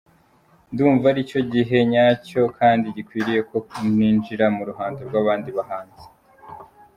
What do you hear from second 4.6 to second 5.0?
ruhando